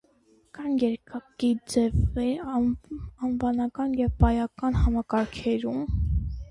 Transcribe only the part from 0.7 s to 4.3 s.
երկակիի ձեեր (անվանական և